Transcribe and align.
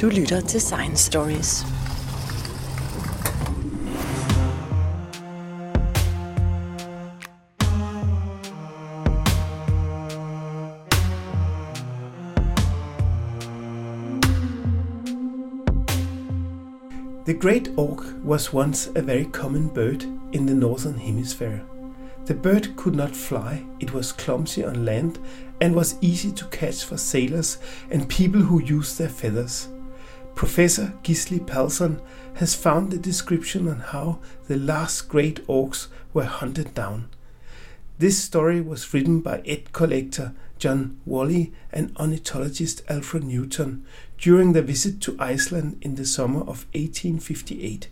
Du 0.00 0.08
lytter 0.08 0.40
til 0.40 0.60
Science 0.60 1.04
Stories. 1.06 1.64
The 17.26 17.34
great 17.40 17.68
auk 17.76 18.04
was 18.24 18.54
once 18.54 18.90
a 18.96 19.00
very 19.00 19.24
common 19.24 19.68
bird 19.74 20.04
in 20.32 20.46
the 20.46 20.54
northern 20.54 20.98
hemisphere. 20.98 21.60
The 22.26 22.34
bird 22.34 22.68
could 22.76 22.94
not 22.94 23.10
fly, 23.10 23.64
it 23.80 23.92
was 23.94 24.12
clumsy 24.12 24.64
on 24.64 24.84
land, 24.84 25.18
and 25.60 25.74
was 25.74 25.96
easy 26.00 26.30
to 26.32 26.44
catch 26.52 26.84
for 26.84 26.96
sailors 26.96 27.58
and 27.90 28.08
people 28.08 28.40
who 28.40 28.62
used 28.62 28.98
their 28.98 29.08
feathers. 29.08 29.68
Professor 30.38 30.94
Gisli 31.02 31.40
Palsson 31.40 32.00
has 32.34 32.54
found 32.54 32.92
the 32.92 32.96
description 32.96 33.66
on 33.66 33.80
how 33.80 34.20
the 34.46 34.56
last 34.56 35.08
great 35.08 35.44
auks 35.48 35.88
were 36.14 36.26
hunted 36.26 36.74
down. 36.74 37.08
This 37.98 38.22
story 38.22 38.60
was 38.60 38.94
written 38.94 39.18
by 39.18 39.42
egg 39.44 39.72
collector 39.72 40.36
John 40.60 41.00
Wolley 41.04 41.52
and 41.72 41.90
ornithologist 41.98 42.82
Alfred 42.88 43.24
Newton 43.24 43.84
during 44.16 44.52
their 44.52 44.62
visit 44.62 45.00
to 45.00 45.16
Iceland 45.18 45.76
in 45.82 45.96
the 45.96 46.06
summer 46.06 46.42
of 46.42 46.66
1858, 46.72 47.88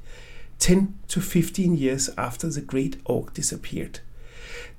10 0.60 0.98
to 1.08 1.20
15 1.20 1.76
years 1.76 2.10
after 2.16 2.48
the 2.48 2.60
great 2.60 2.98
auk 3.06 3.34
disappeared. 3.34 3.98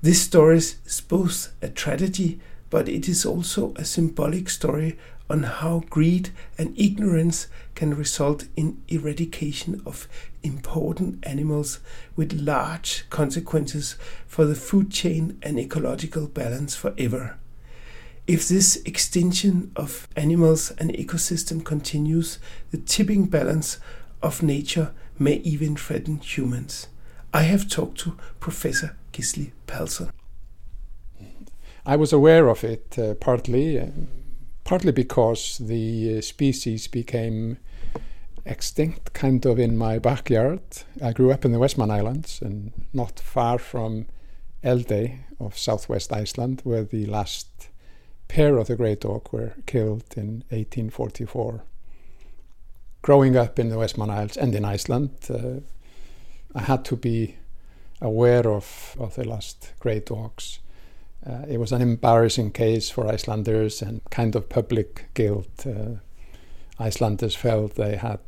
This 0.00 0.22
story 0.22 0.56
is 0.56 1.02
both 1.06 1.52
a 1.60 1.68
tragedy, 1.68 2.40
but 2.70 2.88
it 2.88 3.10
is 3.10 3.26
also 3.26 3.74
a 3.76 3.84
symbolic 3.84 4.48
story 4.48 4.96
on 5.30 5.42
how 5.42 5.82
greed 5.90 6.30
and 6.56 6.78
ignorance 6.78 7.46
can 7.74 7.94
result 7.94 8.46
in 8.56 8.82
eradication 8.88 9.82
of 9.84 10.08
important 10.42 11.18
animals 11.26 11.80
with 12.16 12.32
large 12.32 13.08
consequences 13.10 13.96
for 14.26 14.44
the 14.44 14.54
food 14.54 14.90
chain 14.90 15.38
and 15.42 15.58
ecological 15.58 16.26
balance 16.26 16.74
forever. 16.74 17.36
If 18.26 18.48
this 18.48 18.76
extinction 18.84 19.72
of 19.74 20.06
animals 20.16 20.70
and 20.72 20.92
ecosystem 20.92 21.64
continues, 21.64 22.38
the 22.70 22.78
tipping 22.78 23.26
balance 23.26 23.78
of 24.22 24.42
nature 24.42 24.92
may 25.18 25.36
even 25.36 25.76
threaten 25.76 26.18
humans. 26.18 26.88
I 27.32 27.42
have 27.42 27.68
talked 27.68 27.98
to 28.00 28.16
Professor 28.40 28.96
Gisli 29.12 29.52
Palsson. 29.66 30.10
I 31.86 31.96
was 31.96 32.12
aware 32.12 32.48
of 32.48 32.64
it 32.64 32.98
uh, 32.98 33.14
partly, 33.14 33.80
uh, 33.80 33.86
partly 34.68 34.92
because 34.92 35.56
the 35.56 36.18
uh, 36.18 36.20
species 36.20 36.88
became 36.88 37.56
extinct 38.44 39.14
kind 39.14 39.46
of 39.46 39.58
in 39.58 39.74
my 39.78 39.98
backyard. 39.98 40.60
I 41.02 41.14
grew 41.14 41.32
up 41.32 41.46
in 41.46 41.52
the 41.52 41.58
Westman 41.58 41.90
Islands 41.90 42.42
and 42.42 42.72
not 42.92 43.18
far 43.18 43.58
from 43.58 44.04
Eldey 44.62 45.20
of 45.40 45.56
southwest 45.56 46.12
Iceland, 46.12 46.60
where 46.64 46.84
the 46.84 47.06
last 47.06 47.70
pair 48.28 48.58
of 48.58 48.66
the 48.66 48.76
great 48.76 49.06
auk 49.06 49.32
were 49.32 49.54
killed 49.64 50.04
in 50.18 50.44
1844. 50.50 51.62
Growing 53.00 53.38
up 53.38 53.58
in 53.58 53.70
the 53.70 53.78
Westman 53.78 54.10
Isles 54.10 54.36
and 54.36 54.54
in 54.54 54.66
Iceland, 54.66 55.12
uh, 55.30 55.60
I 56.54 56.60
had 56.60 56.84
to 56.84 56.96
be 56.96 57.36
aware 58.02 58.46
of, 58.46 58.96
of 59.00 59.14
the 59.14 59.26
last 59.26 59.72
great 59.80 60.10
auks. 60.10 60.58
Uh, 61.28 61.44
it 61.46 61.58
was 61.58 61.72
an 61.72 61.82
embarrassing 61.82 62.52
case 62.52 62.88
for 62.88 63.06
Icelanders 63.06 63.82
and 63.82 64.00
kind 64.10 64.34
of 64.34 64.48
public 64.48 65.08
guilt. 65.14 65.66
Uh, 65.66 65.96
Icelanders 66.78 67.34
felt 67.34 67.74
they 67.74 67.96
had 67.96 68.20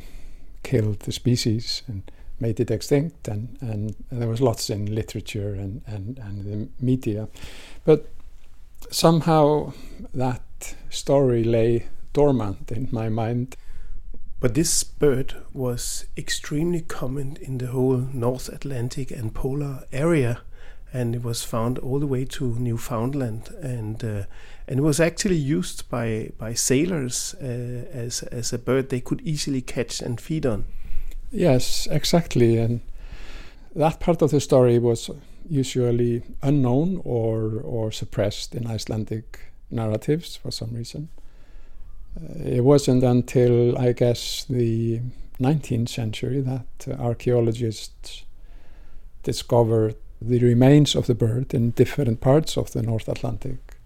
killed 0.62 1.00
the 1.00 1.12
species 1.12 1.82
and 1.86 2.02
made 2.40 2.60
it 2.60 2.70
extinct, 2.70 3.28
and, 3.28 3.56
and 3.60 3.94
there 4.10 4.28
was 4.28 4.40
lots 4.40 4.70
in 4.70 4.94
literature 4.94 5.54
and, 5.54 5.82
and, 5.86 6.18
and 6.18 6.44
the 6.44 6.68
media. 6.84 7.28
But 7.84 8.08
somehow 8.90 9.72
that 10.14 10.74
story 10.90 11.44
lay 11.44 11.86
dormant 12.12 12.72
in 12.72 12.88
my 12.90 13.08
mind. 13.08 13.56
But 14.40 14.54
this 14.54 14.82
bird 14.84 15.34
was 15.52 16.06
extremely 16.16 16.80
common 16.80 17.36
in 17.40 17.58
the 17.58 17.68
whole 17.68 17.98
North 17.98 18.48
Atlantic 18.48 19.10
and 19.10 19.34
polar 19.34 19.84
area, 19.92 20.40
and 20.92 21.14
it 21.14 21.22
was 21.22 21.44
found 21.44 21.78
all 21.78 21.98
the 21.98 22.06
way 22.06 22.24
to 22.24 22.56
Newfoundland, 22.58 23.50
and 23.62 24.02
uh, 24.02 24.24
and 24.66 24.78
it 24.78 24.82
was 24.82 25.00
actually 25.00 25.36
used 25.36 25.88
by 25.88 26.30
by 26.38 26.54
sailors 26.54 27.34
uh, 27.40 27.46
as 27.92 28.22
as 28.24 28.52
a 28.52 28.58
bird 28.58 28.88
they 28.88 29.00
could 29.00 29.20
easily 29.22 29.60
catch 29.60 30.00
and 30.00 30.20
feed 30.20 30.46
on. 30.46 30.64
Yes, 31.30 31.86
exactly, 31.90 32.58
and 32.58 32.80
that 33.74 34.00
part 34.00 34.22
of 34.22 34.30
the 34.30 34.40
story 34.40 34.78
was 34.78 35.10
usually 35.48 36.22
unknown 36.42 37.00
or 37.04 37.60
or 37.64 37.92
suppressed 37.92 38.54
in 38.54 38.66
Icelandic 38.66 39.52
narratives 39.70 40.36
for 40.36 40.50
some 40.50 40.74
reason. 40.74 41.08
Uh, 42.16 42.42
it 42.44 42.64
wasn't 42.64 43.04
until 43.04 43.78
I 43.78 43.92
guess 43.92 44.44
the 44.50 45.00
19th 45.40 45.88
century 45.88 46.40
that 46.40 46.88
uh, 46.88 47.00
archaeologists 47.00 48.24
discovered 49.22 49.94
the 50.20 50.38
remains 50.38 50.94
of 50.94 51.06
the 51.06 51.14
bird 51.14 51.54
in 51.54 51.70
different 51.70 52.20
parts 52.20 52.56
of 52.56 52.72
the 52.72 52.82
North 52.82 53.08
Atlantic. 53.08 53.76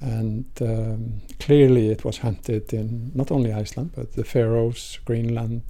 And 0.00 0.46
um, 0.60 1.22
clearly, 1.40 1.88
it 1.88 2.04
was 2.04 2.18
hunted 2.18 2.72
in 2.72 3.10
not 3.14 3.30
only 3.30 3.52
Iceland 3.52 3.92
but 3.94 4.12
the 4.12 4.24
Faroes, 4.24 4.98
Greenland, 5.04 5.62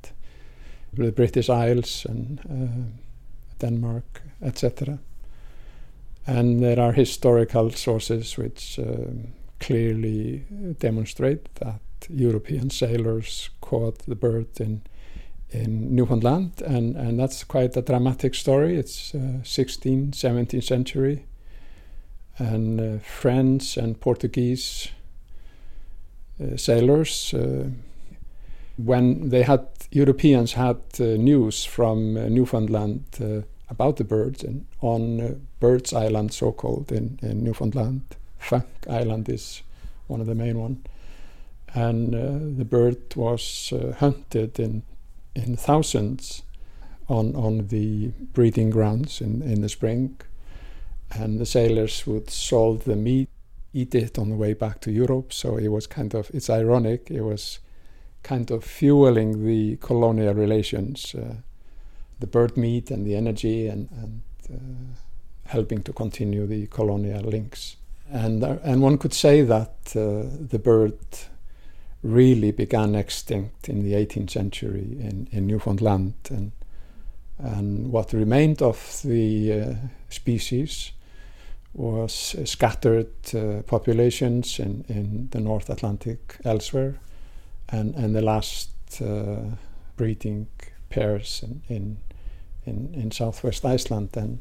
the 0.92 1.12
British 1.12 1.48
Isles, 1.48 2.06
and 2.08 2.40
uh, 2.40 3.66
Denmark, 3.66 4.22
etc. 4.42 4.98
And 6.26 6.62
there 6.62 6.78
are 6.78 6.92
historical 6.92 7.70
sources 7.70 8.36
which 8.36 8.78
um, 8.78 9.32
clearly 9.60 10.44
demonstrate 10.78 11.54
that 11.56 11.80
European 12.10 12.70
sailors 12.70 13.50
caught 13.60 14.00
the 14.00 14.14
bird 14.14 14.60
in 14.60 14.82
in 15.50 15.94
Newfoundland, 15.94 16.62
and, 16.62 16.96
and 16.96 17.18
that's 17.18 17.44
quite 17.44 17.76
a 17.76 17.82
dramatic 17.82 18.34
story. 18.34 18.78
It's 18.78 19.14
uh, 19.14 19.40
16th, 19.42 20.10
17th 20.10 20.64
century, 20.64 21.24
and 22.38 22.80
uh, 22.80 22.98
French 23.02 23.76
and 23.76 23.98
Portuguese 24.00 24.88
uh, 26.40 26.56
sailors, 26.56 27.34
uh, 27.34 27.68
when 28.76 29.30
they 29.30 29.42
had 29.42 29.66
Europeans 29.90 30.52
had 30.52 30.76
uh, 31.00 31.04
news 31.04 31.64
from 31.64 32.16
uh, 32.16 32.28
Newfoundland 32.28 33.04
about 33.70 33.96
the 33.96 34.04
birds 34.04 34.44
and 34.44 34.64
on 34.80 35.46
Birds 35.58 35.92
Island, 35.92 36.32
so 36.32 36.52
called 36.52 36.92
in, 36.92 37.18
in 37.22 37.42
Newfoundland. 37.42 38.02
Funk 38.38 38.66
Island 38.88 39.28
is 39.28 39.62
one 40.06 40.20
of 40.20 40.26
the 40.26 40.34
main 40.34 40.58
ones. 40.58 40.78
And 41.74 42.14
the 42.56 42.64
bird 42.64 43.14
was 43.14 43.72
hunted 43.98 44.58
in, 44.58 44.82
in 45.34 45.56
thousands 45.56 46.42
on, 47.08 47.34
on 47.34 47.68
the 47.68 48.08
breeding 48.32 48.70
grounds 48.70 49.20
in, 49.20 49.42
in 49.42 49.60
the 49.60 49.68
spring. 49.68 50.20
And 51.10 51.38
the 51.38 51.46
sailors 51.46 52.06
would 52.06 52.30
salt 52.30 52.84
the 52.84 52.96
meat, 52.96 53.28
eat 53.72 53.94
it 53.94 54.18
on 54.18 54.30
the 54.30 54.36
way 54.36 54.52
back 54.54 54.80
to 54.82 54.90
Europe. 54.90 55.32
So 55.32 55.56
it 55.56 55.68
was 55.68 55.86
kind 55.86 56.14
of, 56.14 56.30
it's 56.34 56.50
ironic, 56.50 57.10
it 57.10 57.22
was 57.22 57.60
kind 58.22 58.50
of 58.50 58.64
fueling 58.64 59.46
the 59.46 59.76
colonial 59.76 60.34
relations. 60.34 61.14
Uh, 61.14 61.36
the 62.20 62.26
bird 62.26 62.56
meat 62.56 62.90
and 62.90 63.06
the 63.06 63.14
energy 63.14 63.68
and, 63.68 63.88
and 63.92 64.22
uh, 64.52 65.48
helping 65.50 65.82
to 65.82 65.92
continue 65.92 66.46
the 66.46 66.66
colonial 66.66 67.22
links. 67.22 67.76
And, 68.10 68.42
uh, 68.42 68.56
and 68.62 68.82
one 68.82 68.98
could 68.98 69.14
say 69.14 69.42
that 69.42 69.74
uh, 69.94 70.24
the 70.48 70.58
bird 70.58 70.98
really 72.02 72.52
began 72.52 72.94
extinct 72.94 73.68
in 73.68 73.82
the 73.82 73.94
18th 73.94 74.30
century 74.30 74.96
in, 75.00 75.28
in 75.32 75.46
Newfoundland. 75.46 76.14
And, 76.30 76.52
and 77.38 77.92
what 77.92 78.12
remained 78.12 78.62
of 78.62 79.00
the 79.04 79.52
uh, 79.52 79.74
species 80.08 80.92
was 81.74 82.34
scattered 82.44 83.12
uh, 83.34 83.62
populations 83.62 84.58
in, 84.58 84.84
in 84.88 85.28
the 85.30 85.40
North 85.40 85.70
Atlantic 85.70 86.36
elsewhere, 86.44 86.98
and, 87.68 87.94
and 87.94 88.14
the 88.14 88.22
last 88.22 88.70
uh, 89.00 89.40
breeding 89.96 90.46
pairs 90.88 91.44
in, 91.44 91.62
in 91.68 91.98
in, 92.68 92.94
in 92.94 93.10
southwest 93.10 93.64
Iceland 93.64 94.10
and 94.16 94.40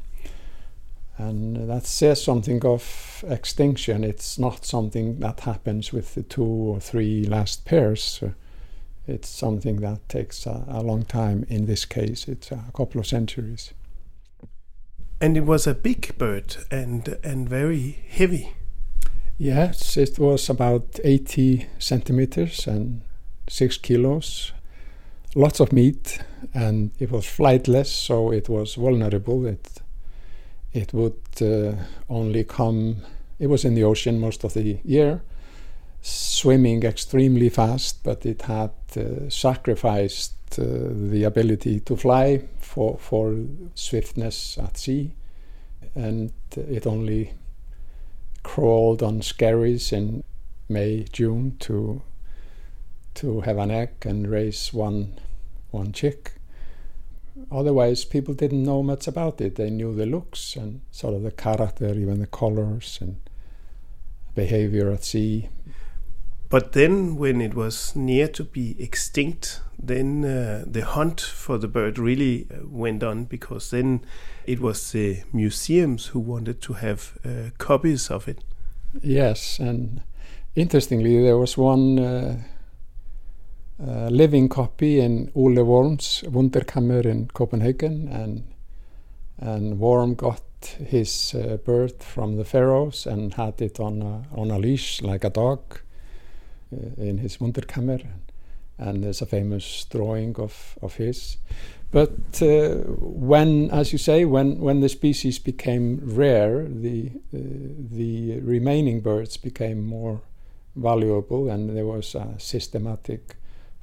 and 1.18 1.70
that 1.70 1.86
says 1.86 2.24
something 2.24 2.64
of 2.66 3.24
extinction. 3.28 4.04
It's 4.04 4.38
not 4.38 4.66
something 4.66 5.20
that 5.20 5.42
happens 5.42 5.92
with 5.92 6.14
the 6.14 6.24
two 6.24 6.44
or 6.44 6.80
three 6.80 7.26
last 7.26 7.66
pairs. 7.66 8.24
It's 9.08 9.30
something 9.30 9.78
that 9.78 10.08
takes 10.10 10.46
a, 10.46 10.66
a 10.68 10.82
long 10.82 11.06
time. 11.06 11.46
In 11.50 11.66
this 11.66 11.86
case, 11.86 12.28
it's 12.28 12.52
a 12.52 12.66
couple 12.76 13.00
of 13.00 13.08
centuries. 13.08 13.74
And 15.20 15.36
it 15.36 15.46
was 15.46 15.66
a 15.66 15.74
big 15.74 16.16
bird 16.20 16.58
and 16.70 17.18
and 17.24 17.50
very 17.50 18.04
heavy. 18.10 18.54
Yes, 19.40 19.98
it 19.98 20.20
was 20.20 20.50
about 20.50 21.00
80 21.04 21.68
centimeters 21.80 22.68
and 22.68 23.02
six 23.48 23.78
kilos, 23.78 24.52
lots 25.36 25.60
of 25.60 25.72
meat, 25.72 26.20
and 26.54 26.92
it 27.00 27.12
was 27.12 27.26
flightless, 27.26 27.88
so 27.88 28.32
it 28.32 28.50
was 28.50 28.76
vulnerable. 28.76 29.46
It 29.46 29.82
it 30.78 30.94
would 30.94 31.22
uh, 31.42 31.74
only 32.10 32.44
come. 32.44 32.98
It 33.40 33.48
was 33.48 33.66
in 33.66 33.74
the 33.76 33.84
ocean 33.84 34.20
most 34.20 34.44
of 34.44 34.54
the 34.54 34.80
year, 34.84 35.22
swimming 36.02 36.84
extremely 36.84 37.50
fast, 37.50 38.04
but 38.04 38.26
it 38.26 38.44
had 38.44 38.72
uh, 38.96 39.30
sacrificed 39.30 40.34
uh, 40.60 40.64
the 40.64 41.24
ability 41.24 41.80
to 41.82 41.96
fly 41.96 42.42
for 42.60 42.98
for 43.00 43.36
swiftness 43.74 44.58
at 44.58 44.78
sea, 44.78 45.12
and 45.96 46.32
it 46.56 46.86
only 46.86 47.34
crawled 48.44 49.04
on 49.04 49.22
skerries 49.22 49.92
in 49.92 50.24
May, 50.70 51.06
June 51.12 51.58
to 51.60 52.02
to 53.16 53.42
have 53.42 53.58
an 53.58 53.72
egg 53.72 53.90
and 54.06 54.30
raise 54.30 54.74
one 54.74 55.14
one 55.72 55.92
chick. 55.92 56.37
Otherwise, 57.52 58.06
people 58.06 58.34
didn't 58.34 58.64
know 58.64 58.84
much 58.84 59.08
about 59.08 59.40
it. 59.42 59.56
They 59.56 59.70
knew 59.70 59.96
the 59.96 60.06
looks 60.06 60.56
and 60.56 60.82
sort 60.92 61.14
of 61.14 61.24
the 61.24 61.32
character, 61.32 61.88
even 61.94 62.20
the 62.20 62.28
colors 62.28 62.98
and 63.02 63.18
behavior 64.36 64.92
at 64.92 65.04
sea. 65.04 65.50
But 66.50 66.72
then, 66.72 67.18
when 67.18 67.42
it 67.42 67.54
was 67.54 67.96
near 67.96 68.28
to 68.30 68.44
be 68.44 68.76
extinct, 68.80 69.62
then 69.78 70.24
uh, 70.24 70.64
the 70.66 70.86
hunt 70.86 71.20
for 71.20 71.58
the 71.58 71.68
bird 71.68 72.00
really 72.00 72.48
uh, 72.50 72.66
went 72.66 73.04
on 73.04 73.26
because 73.26 73.70
then 73.72 74.02
it 74.46 74.60
was 74.60 74.92
the 74.92 75.24
museums 75.34 76.08
who 76.08 76.20
wanted 76.20 76.62
to 76.62 76.74
have 76.74 77.18
uh, 77.26 77.50
copies 77.58 78.10
of 78.10 78.28
it. 78.28 78.44
Yes, 79.02 79.60
and 79.60 80.02
interestingly, 80.56 81.22
there 81.22 81.38
was 81.38 81.58
one 81.58 82.00
uh, 82.00 82.44
uh, 83.80 84.08
living 84.10 84.50
copy 84.50 85.00
in 85.00 85.32
Ole 85.36 85.64
Worm's 85.64 86.24
Wunderkammer 86.26 87.06
in 87.06 87.28
Copenhagen, 87.28 88.08
and 88.08 88.44
and 89.40 89.80
Worm 89.80 90.16
got 90.16 90.42
his 90.64 91.36
uh, 91.36 91.58
bird 91.58 92.02
from 92.02 92.38
the 92.38 92.44
Faroes 92.44 93.06
and 93.06 93.36
had 93.36 93.62
it 93.62 93.80
on 93.80 94.02
a, 94.02 94.24
on 94.36 94.50
a 94.50 94.58
leash 94.58 95.04
like 95.04 95.24
a 95.24 95.30
dog 95.30 95.60
uh, 96.74 97.02
in 97.02 97.20
his 97.20 97.38
Wunderkammer, 97.38 98.04
and 98.80 99.04
there's 99.04 99.22
a 99.22 99.28
famous 99.28 99.86
drawing 99.86 100.36
of 100.40 100.78
of 100.82 100.96
his. 100.96 101.38
But 101.92 102.42
uh, 102.42 102.84
when, 103.00 103.72
as 103.72 103.94
you 103.94 103.98
say, 103.98 104.26
when, 104.26 104.60
when 104.60 104.82
the 104.82 104.90
species 104.90 105.40
became 105.40 106.02
rare, 106.04 106.66
the, 106.68 107.12
uh, 107.34 107.40
the 107.92 108.42
remaining 108.42 109.00
birds 109.00 109.38
became 109.38 109.86
more 109.86 110.22
valuable, 110.76 111.50
and 111.50 111.76
there 111.76 111.86
was 111.86 112.14
a 112.14 112.36
systematic 112.40 113.38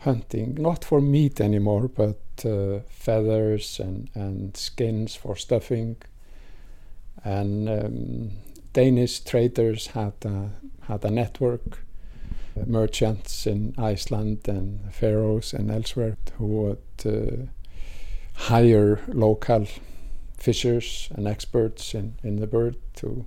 hunting, 0.04 0.54
not 0.54 0.84
for 0.84 1.00
meat 1.00 1.40
anymore, 1.40 1.88
but 1.88 2.20
uh, 2.44 2.80
feathers 2.88 3.80
and, 3.80 4.10
and 4.14 4.56
skins 4.56 5.16
for 5.16 5.34
stuffing. 5.34 5.96
And 7.24 7.68
um, 7.68 8.30
Danish 8.72 9.20
traders 9.20 9.88
had 9.88 10.12
a, 10.24 10.50
had 10.82 11.04
a 11.04 11.10
network, 11.10 11.78
uh, 12.56 12.64
merchants 12.66 13.46
in 13.46 13.74
Iceland 13.78 14.46
and 14.46 14.92
Faroes 14.92 15.54
and 15.54 15.70
elsewhere 15.70 16.16
who 16.36 16.46
would 16.46 17.06
uh, 17.06 17.46
hire 18.34 19.00
local 19.08 19.66
fishers 20.36 21.08
and 21.14 21.26
experts 21.26 21.94
in, 21.94 22.16
in 22.22 22.36
the 22.36 22.46
bird 22.46 22.76
to 22.96 23.24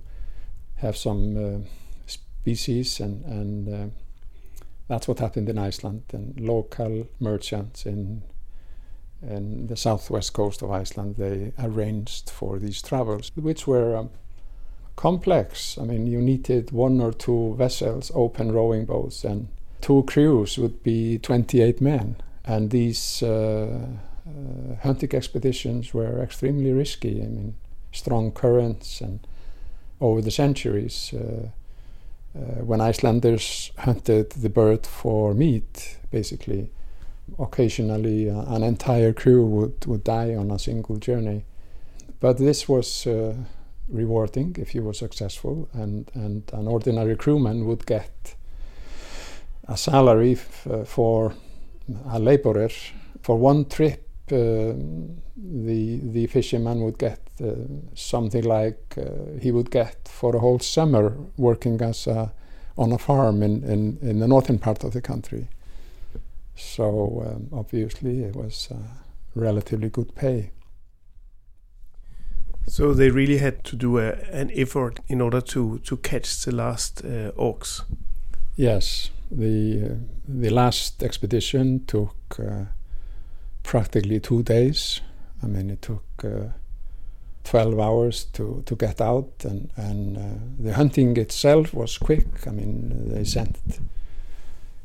have 0.76 0.96
some 0.96 1.36
uh, 1.36 1.58
species 2.06 3.00
and, 3.00 3.24
and 3.24 3.68
uh, 3.68 3.86
that's 4.88 5.06
what 5.06 5.20
happened 5.20 5.48
in 5.48 5.58
Iceland. 5.58 6.02
And 6.12 6.40
local 6.40 7.06
merchants 7.20 7.86
in 7.86 8.22
in 9.20 9.66
the 9.66 9.76
southwest 9.76 10.32
coast 10.32 10.62
of 10.62 10.70
Iceland 10.70 11.16
they 11.16 11.52
arranged 11.58 12.30
for 12.30 12.56
these 12.60 12.80
travels 12.80 13.32
which 13.34 13.66
were 13.66 13.96
um, 13.96 14.10
complex. 14.96 15.76
I 15.78 15.84
mean 15.84 16.06
you 16.06 16.20
needed 16.20 16.70
one 16.70 17.00
or 17.00 17.12
two 17.12 17.54
vessels 17.58 18.12
open 18.14 18.52
rowing 18.52 18.84
boats 18.84 19.24
and 19.24 19.48
two 19.80 20.04
crews 20.04 20.56
would 20.58 20.82
be 20.82 21.18
28 21.18 21.80
men. 21.80 22.16
And 22.44 22.70
these 22.70 23.22
uh, 23.22 23.86
uh, 24.26 24.76
hunting 24.82 25.14
expeditions 25.14 25.92
were 25.92 26.22
extremely 26.22 26.72
risky. 26.72 27.20
I 27.22 27.26
mean 27.26 27.54
strong 27.92 28.32
currents 28.32 29.00
and 29.00 29.26
over 30.00 30.22
the 30.22 30.30
centuries 30.30 31.12
uh, 31.12 31.48
uh, 32.34 32.62
when 32.64 32.80
Icelanders 32.80 33.72
hunted 33.78 34.30
the 34.30 34.48
bird 34.48 34.86
for 34.86 35.34
meat, 35.34 35.98
basically, 36.10 36.70
occasionally 37.38 38.30
uh, 38.30 38.54
an 38.54 38.62
entire 38.62 39.12
crew 39.12 39.44
would, 39.44 39.86
would 39.86 40.04
die 40.04 40.34
on 40.34 40.50
a 40.50 40.58
single 40.58 40.96
journey. 40.96 41.44
But 42.20 42.38
this 42.38 42.68
was 42.68 43.06
uh, 43.06 43.34
rewarding 43.88 44.56
if 44.58 44.74
you 44.74 44.82
were 44.82 44.94
successful, 44.94 45.68
and, 45.72 46.10
and 46.14 46.42
an 46.52 46.66
ordinary 46.66 47.16
crewman 47.16 47.66
would 47.66 47.86
get 47.86 48.34
a 49.66 49.76
salary 49.76 50.34
for 50.84 51.34
a 52.10 52.18
laborer 52.18 52.70
for 53.22 53.36
one 53.36 53.64
trip. 53.66 54.04
Uh, 54.30 54.74
the 55.36 56.00
the 56.02 56.26
fisherman 56.26 56.80
would 56.80 56.98
get 56.98 57.18
uh, 57.18 57.27
something 57.94 58.44
like 58.44 58.96
uh, 58.96 59.38
he 59.40 59.50
would 59.50 59.70
get 59.70 60.08
for 60.08 60.34
a 60.36 60.38
whole 60.38 60.58
summer 60.58 61.16
working 61.36 61.80
as 61.80 62.06
a, 62.06 62.32
on 62.76 62.92
a 62.92 62.98
farm 62.98 63.42
in, 63.42 63.62
in, 63.64 63.98
in, 64.02 64.18
the 64.20 64.28
northern 64.28 64.58
part 64.58 64.84
of 64.84 64.92
the 64.92 65.00
country. 65.00 65.48
So 66.54 67.22
um, 67.26 67.48
obviously 67.52 68.22
it 68.22 68.34
was 68.34 68.68
uh, 68.70 68.76
relatively 69.34 69.88
good 69.88 70.14
pay. 70.14 70.50
So 72.66 72.92
they 72.92 73.10
really 73.10 73.38
had 73.38 73.64
to 73.64 73.76
do 73.76 73.98
a, 73.98 74.12
an 74.30 74.50
effort 74.54 75.00
in 75.08 75.20
order 75.20 75.40
to, 75.40 75.78
to 75.78 75.96
catch 75.96 76.44
the 76.44 76.52
last 76.52 77.04
uh, 77.04 77.32
auks. 77.36 77.82
Yes, 78.56 79.10
the 79.30 79.82
uh, 79.84 79.94
the 80.26 80.50
last 80.50 81.02
expedition 81.02 81.84
took 81.86 82.38
uh, 82.38 82.64
practically 83.62 84.20
two 84.20 84.42
days. 84.42 85.00
I 85.42 85.46
mean, 85.46 85.70
it 85.70 85.82
took 85.82 86.04
uh, 86.24 86.52
12 87.48 87.80
hours 87.80 88.24
to, 88.24 88.62
to 88.66 88.76
get 88.76 89.00
out, 89.00 89.30
and, 89.42 89.70
and 89.74 90.18
uh, 90.18 90.20
the 90.58 90.74
hunting 90.74 91.16
itself 91.16 91.72
was 91.72 91.96
quick. 91.96 92.46
I 92.46 92.50
mean, 92.50 93.08
they 93.08 93.24
sent 93.24 93.56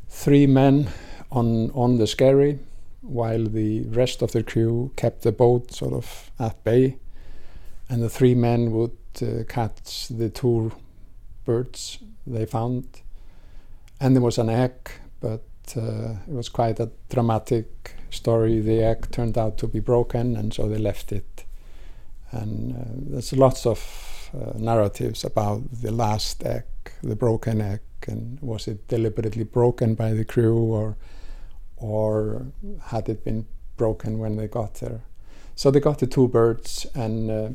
three 0.07 0.47
men 0.47 0.87
on, 1.29 1.71
on 1.71 1.97
the 1.97 2.07
skerry 2.07 2.59
while 3.01 3.43
the 3.43 3.81
rest 3.89 4.21
of 4.21 4.31
the 4.31 4.43
crew 4.43 4.93
kept 4.95 5.23
the 5.23 5.33
boat 5.33 5.73
sort 5.73 5.91
of 5.91 6.31
at 6.39 6.63
bay, 6.63 6.95
and 7.89 8.01
the 8.01 8.09
three 8.09 8.33
men 8.33 8.71
would 8.71 8.97
uh, 9.21 9.43
catch 9.49 10.07
the 10.07 10.29
two 10.29 10.71
birds 11.43 11.99
they 12.25 12.45
found. 12.45 13.01
And 13.99 14.15
there 14.15 14.23
was 14.23 14.37
an 14.37 14.49
egg, 14.49 14.89
but 15.19 15.43
uh, 15.75 16.13
it 16.29 16.33
was 16.33 16.47
quite 16.47 16.79
a 16.79 16.91
dramatic 17.09 17.97
story. 18.09 18.61
The 18.61 18.81
egg 18.83 19.11
turned 19.11 19.37
out 19.37 19.57
to 19.57 19.67
be 19.67 19.81
broken, 19.81 20.37
and 20.37 20.53
so 20.53 20.69
they 20.69 20.77
left 20.77 21.11
it 21.11 21.32
and 22.33 22.75
uh, 22.75 23.11
there's 23.11 23.33
lots 23.33 23.65
of 23.65 24.29
uh, 24.33 24.57
narratives 24.57 25.23
about 25.23 25.61
the 25.81 25.91
last 25.91 26.43
egg, 26.43 26.63
the 27.01 27.15
broken 27.15 27.61
egg, 27.61 27.81
and 28.07 28.39
was 28.41 28.67
it 28.67 28.87
deliberately 28.87 29.43
broken 29.43 29.95
by 29.95 30.13
the 30.13 30.25
crew, 30.25 30.57
or 30.57 30.97
or 31.77 32.47
had 32.85 33.09
it 33.09 33.23
been 33.23 33.45
broken 33.77 34.19
when 34.19 34.35
they 34.37 34.47
got 34.47 34.75
there? 34.75 35.01
So 35.55 35.71
they 35.71 35.79
got 35.79 35.99
the 35.99 36.07
two 36.07 36.27
birds 36.27 36.87
and 36.95 37.29
uh, 37.31 37.49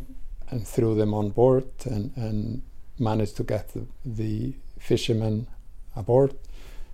and 0.51 0.67
threw 0.67 0.95
them 0.95 1.13
on 1.15 1.31
board, 1.31 1.67
and, 1.85 2.13
and 2.17 2.63
managed 2.99 3.37
to 3.37 3.45
get 3.45 3.69
the, 3.69 3.87
the 4.05 4.55
fishermen 4.79 5.47
aboard, 5.95 6.35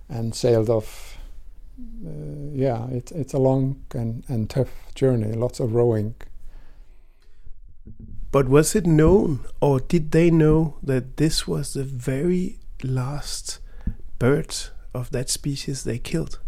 and 0.09 0.35
sailed 0.35 0.69
off. 0.69 1.17
Uh, 2.05 2.09
yeah, 2.53 2.87
it's 2.89 3.11
it's 3.11 3.33
a 3.33 3.37
long 3.37 3.83
and, 3.93 4.23
and 4.27 4.49
tough 4.49 4.69
journey, 4.95 5.33
lots 5.33 5.59
of 5.59 5.73
rowing. 5.73 6.15
But 8.35 8.49
was 8.49 8.75
it 8.75 8.85
known, 8.85 9.45
or 9.61 9.79
did 9.79 10.11
they 10.11 10.29
know 10.29 10.75
that 10.83 11.15
this 11.15 11.47
was 11.47 11.71
the 11.71 11.85
very 11.85 12.59
last 12.83 13.59
bird 14.19 14.53
of 14.93 15.09
that 15.11 15.29
species 15.29 15.85
they 15.85 15.99
killed? 15.99 16.39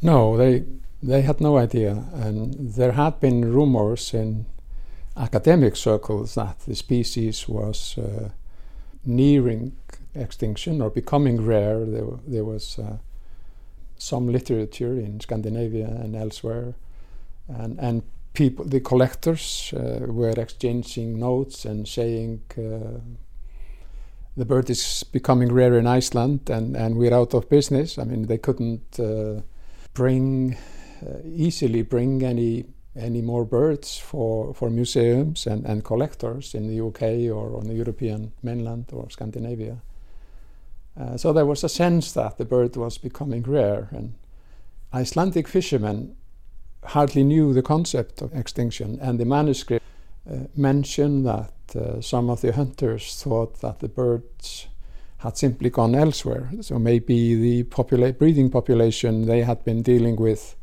No, 0.00 0.36
they 0.36 0.62
they 1.02 1.22
had 1.22 1.40
no 1.40 1.58
idea, 1.58 2.04
and 2.12 2.54
there 2.76 2.92
had 2.92 3.18
been 3.18 3.52
rumors 3.52 4.14
in 4.14 4.46
academic 5.16 5.74
circles 5.74 6.36
that 6.36 6.60
the 6.60 6.76
species 6.76 7.48
was 7.48 7.98
uh, 7.98 8.28
nearing 9.04 9.72
extinction 10.14 10.80
or 10.80 10.90
becoming 10.90 11.44
rare. 11.44 11.84
There, 11.84 12.20
there 12.24 12.44
was 12.44 12.78
uh, 12.78 12.98
some 13.98 14.28
literature 14.28 14.96
in 14.96 15.18
Scandinavia 15.18 15.88
and 15.88 16.14
elsewhere, 16.14 16.74
and 17.48 17.80
and 17.80 18.04
people, 18.34 18.64
the 18.64 18.80
collectors, 18.80 19.72
uh, 19.74 20.06
were 20.06 20.34
exchanging 20.36 21.18
notes 21.18 21.64
and 21.64 21.88
saying 21.88 22.42
uh, 22.58 23.00
the 24.36 24.44
bird 24.44 24.68
is 24.68 25.04
becoming 25.04 25.52
rare 25.52 25.78
in 25.78 25.86
Iceland 25.86 26.50
and, 26.50 26.76
and 26.76 26.96
we're 26.96 27.14
out 27.14 27.34
of 27.34 27.48
business. 27.48 27.98
I 27.98 28.04
mean, 28.04 28.26
they 28.26 28.38
couldn't 28.38 29.00
uh, 29.00 29.40
bring 29.94 30.56
uh, 31.02 31.18
easily 31.24 31.82
bring 31.82 32.22
any 32.22 32.66
any 32.96 33.20
more 33.20 33.44
birds 33.44 33.98
for, 33.98 34.54
for 34.54 34.70
museums 34.70 35.48
and, 35.48 35.64
and 35.66 35.84
collectors 35.84 36.54
in 36.54 36.68
the 36.68 36.80
UK 36.80 37.02
or 37.34 37.56
on 37.56 37.66
the 37.66 37.74
European 37.74 38.32
mainland 38.42 38.86
or 38.92 39.10
Scandinavia. 39.10 39.78
Uh, 40.98 41.16
so 41.16 41.32
there 41.32 41.44
was 41.44 41.64
a 41.64 41.68
sense 41.68 42.12
that 42.12 42.38
the 42.38 42.44
bird 42.44 42.76
was 42.76 42.98
becoming 42.98 43.42
rare, 43.42 43.88
and 43.90 44.14
Icelandic 44.92 45.48
fishermen 45.48 46.14
hardly 46.84 47.24
knew 47.24 47.52
the 47.52 47.62
concept 47.62 48.22
of 48.22 48.34
extinction, 48.34 48.98
and 49.00 49.18
the 49.18 49.24
manuscript 49.24 49.84
uh, 50.30 50.44
mentioned 50.56 51.26
that 51.26 51.52
uh, 51.76 52.00
some 52.00 52.30
of 52.30 52.40
the 52.40 52.52
hunters 52.52 53.22
thought 53.22 53.60
that 53.60 53.80
the 53.80 53.88
birds 53.88 54.68
had 55.18 55.36
simply 55.36 55.70
gone 55.70 55.94
elsewhere. 55.94 56.50
So 56.60 56.78
maybe 56.78 57.34
the 57.34 57.64
popula- 57.64 58.16
breeding 58.16 58.50
population 58.50 59.26
they 59.26 59.42
had 59.42 59.64
been 59.64 59.82
dealing 59.82 60.16
with 60.16 60.56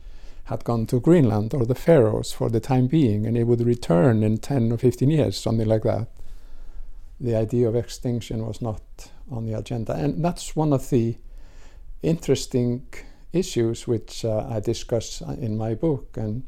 had 0.46 0.64
gone 0.64 0.86
to 0.88 1.00
Greenland 1.00 1.54
or 1.54 1.66
the 1.66 1.76
Faroes 1.76 2.32
for 2.32 2.50
the 2.50 2.60
time 2.60 2.88
being, 2.88 3.26
and 3.26 3.38
it 3.38 3.46
would 3.46 3.66
return 3.66 4.24
in 4.24 4.38
10 4.38 4.72
or 4.72 4.78
15 4.78 5.10
years, 5.10 5.38
something 5.38 5.68
like 5.68 5.84
that. 5.84 6.08
The 7.20 7.36
idea 7.36 7.68
of 7.68 7.76
extinction 7.76 8.46
was 8.46 8.62
not 8.62 8.82
on 9.32 9.46
the 9.46 9.58
agenda. 9.58 9.94
And 9.94 10.24
that's 10.24 10.56
one 10.56 10.74
of 10.74 10.90
the 10.90 11.18
interesting 12.02 12.88
issues 13.34 13.88
which 13.88 14.26
uh, 14.26 14.46
I 14.50 14.60
discuss 14.60 15.22
in 15.22 15.58
my 15.58 15.74
book. 15.74 16.18
And 16.18 16.44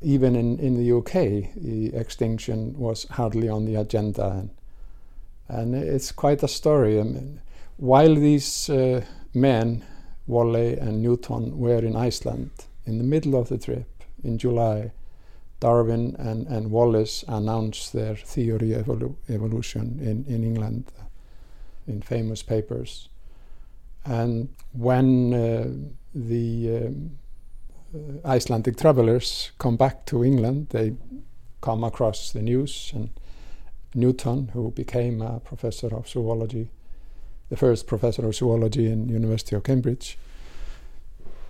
even 0.00 0.36
in, 0.36 0.58
in 0.58 0.76
the 0.76 0.96
UK, 0.96 1.52
the 1.56 1.94
extinction 1.94 2.78
was 2.78 3.04
hardly 3.10 3.48
on 3.48 3.64
the 3.64 3.76
agenda. 3.76 4.30
And, 4.30 4.50
and 5.48 5.74
it's 5.74 6.12
quite 6.12 6.42
a 6.42 6.48
story. 6.48 7.00
I 7.00 7.02
mean, 7.02 7.40
while 7.76 8.14
these 8.14 8.70
uh, 8.70 9.04
men, 9.34 9.84
Wolley 10.26 10.76
and 10.76 11.02
Newton, 11.02 11.58
were 11.58 11.78
in 11.78 11.96
Iceland, 11.96 12.50
in 12.86 12.98
the 12.98 13.04
middle 13.04 13.34
of 13.34 13.48
the 13.48 13.58
trip 13.58 13.88
in 14.22 14.38
July, 14.38 14.92
Darwin 15.60 16.14
and, 16.18 16.46
and 16.46 16.70
Wallace 16.70 17.24
announced 17.26 17.92
their 17.92 18.14
theory 18.14 18.72
of 18.74 18.86
evolu 18.86 19.16
evolution 19.28 19.98
in, 20.00 20.24
in 20.32 20.44
England 20.44 20.92
in 21.86 22.02
famous 22.02 22.42
papers. 22.42 23.08
And 24.04 24.48
when 24.72 25.34
uh, 25.34 25.68
the 26.14 26.92
uh, 27.94 28.28
Icelandic 28.28 28.76
travelers 28.76 29.52
come 29.58 29.76
back 29.76 30.06
to 30.06 30.24
England, 30.24 30.68
they 30.70 30.94
come 31.60 31.84
across 31.84 32.32
the 32.32 32.42
news 32.42 32.92
and 32.94 33.10
Newton, 33.94 34.48
who 34.48 34.70
became 34.70 35.22
a 35.22 35.40
professor 35.40 35.88
of 35.88 36.08
zoology, 36.08 36.70
the 37.48 37.56
first 37.56 37.86
professor 37.86 38.26
of 38.26 38.34
zoology 38.34 38.90
in 38.90 39.08
University 39.08 39.56
of 39.56 39.62
Cambridge, 39.62 40.18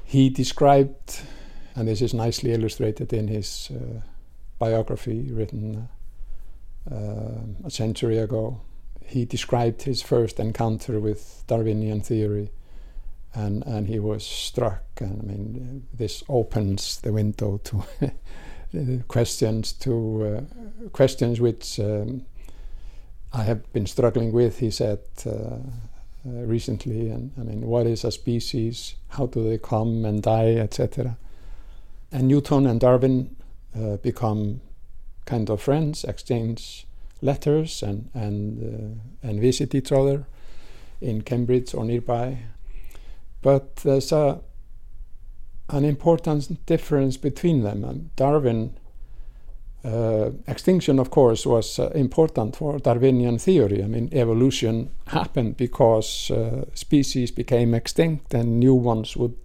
he 0.04 0.30
described, 0.30 1.20
and 1.74 1.88
this 1.88 2.00
is 2.00 2.14
nicely 2.14 2.52
illustrated 2.52 3.12
in 3.12 3.28
his 3.28 3.70
uh, 3.70 4.00
biography 4.58 5.30
written 5.32 5.88
uh, 6.90 6.94
a 7.64 7.70
century 7.70 8.18
ago, 8.18 8.60
he 9.08 9.24
described 9.24 9.82
his 9.82 10.02
first 10.02 10.38
encounter 10.38 11.00
with 11.00 11.44
Darwinian 11.46 12.00
theory, 12.00 12.50
and 13.34 13.64
and 13.66 13.88
he 13.88 13.98
was 13.98 14.24
struck. 14.24 14.84
And 15.00 15.20
I 15.20 15.24
mean, 15.24 15.86
this 15.92 16.22
opens 16.28 17.00
the 17.00 17.12
window 17.12 17.60
to 17.64 19.02
questions 19.08 19.72
to 19.74 20.24
uh, 20.24 20.88
questions 20.90 21.40
which 21.40 21.80
um, 21.80 22.26
I 23.32 23.44
have 23.44 23.72
been 23.72 23.86
struggling 23.86 24.32
with. 24.32 24.58
He 24.58 24.70
said. 24.70 25.00
Uh, 25.26 25.58
uh, 26.26 26.44
recently, 26.46 27.10
and 27.10 27.30
I 27.38 27.44
mean, 27.44 27.62
what 27.62 27.86
is 27.86 28.04
a 28.04 28.10
species? 28.10 28.96
How 29.10 29.26
do 29.26 29.48
they 29.48 29.56
come 29.56 30.04
and 30.04 30.20
die, 30.20 30.56
etc. 30.56 31.16
And 32.10 32.26
Newton 32.26 32.66
and 32.66 32.80
Darwin 32.80 33.36
uh, 33.74 33.98
become 33.98 34.60
kind 35.26 35.48
of 35.48 35.62
friends, 35.62 36.02
exchange 36.02 36.87
letters, 37.20 37.82
and 37.82 38.10
and 38.14 38.62
uh, 38.62 39.28
and 39.28 39.40
visit 39.40 39.74
each 39.74 39.92
other 39.92 40.26
in 41.00 41.22
Cambridge 41.22 41.74
or 41.74 41.84
nearby. 41.84 42.38
But 43.42 43.76
there's 43.76 44.12
a 44.12 44.40
an 45.70 45.84
important 45.84 46.64
difference 46.66 47.16
between 47.16 47.62
them. 47.62 47.84
And 47.84 48.14
Darwin 48.16 48.74
uh, 49.84 50.30
extinction, 50.46 50.98
of 50.98 51.10
course, 51.10 51.46
was 51.46 51.78
uh, 51.78 51.90
important 51.94 52.56
for 52.56 52.78
Darwinian 52.78 53.38
theory. 53.38 53.82
I 53.82 53.86
mean, 53.86 54.08
evolution 54.12 54.90
happened 55.06 55.56
because 55.56 56.30
uh, 56.30 56.64
species 56.74 57.30
became 57.30 57.74
extinct 57.74 58.34
and 58.34 58.58
new 58.58 58.74
ones 58.74 59.16
would 59.16 59.36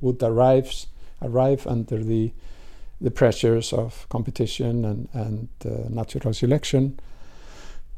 would 0.00 0.22
arrive 0.22 0.86
arrive 1.22 1.66
under 1.66 2.04
the 2.04 2.32
the 3.04 3.10
pressures 3.10 3.72
of 3.72 4.06
competition 4.08 4.84
and 4.84 5.08
and 5.12 5.48
uh, 5.64 5.88
natural 5.90 6.34
selection. 6.34 6.98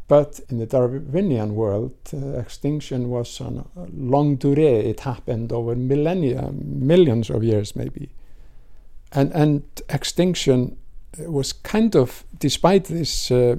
But 0.08 0.40
in 0.50 0.58
the 0.58 0.66
Darwinian 0.66 1.54
world, 1.54 1.94
uh, 2.12 2.38
extinction 2.38 3.08
was 3.08 3.40
a 3.40 3.64
long 3.92 4.36
durée. 4.38 4.84
It 4.84 5.00
happened 5.00 5.52
over 5.52 5.74
millennia, 5.74 6.50
millions 6.52 7.30
of 7.30 7.42
years, 7.42 7.74
maybe. 7.74 8.10
And 9.12 9.32
and 9.34 9.62
extinction 9.88 10.76
was 11.18 11.52
kind 11.52 11.96
of, 11.96 12.24
despite 12.38 12.84
this 12.84 13.30
uh, 13.30 13.56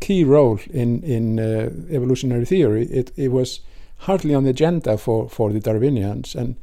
key 0.00 0.24
role 0.24 0.58
in 0.70 1.02
in 1.02 1.38
uh, 1.38 1.70
evolutionary 1.90 2.44
theory, 2.44 2.86
it, 2.86 3.12
it 3.16 3.28
was 3.28 3.60
hardly 3.98 4.34
on 4.34 4.44
the 4.44 4.50
agenda 4.50 4.98
for 4.98 5.28
for 5.28 5.52
the 5.52 5.60
Darwinians. 5.60 6.34
And 6.34 6.56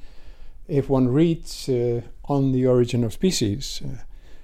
if 0.67 0.89
one 0.89 1.07
reads 1.07 1.69
uh, 1.69 2.01
on 2.25 2.51
the 2.51 2.65
origin 2.65 3.03
of 3.03 3.13
species, 3.13 3.81
uh, 3.85 3.97